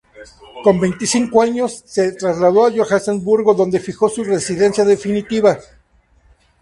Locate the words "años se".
1.43-2.13